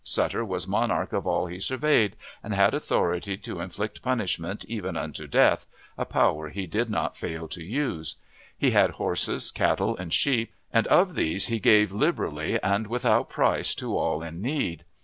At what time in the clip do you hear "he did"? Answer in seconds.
6.49-6.89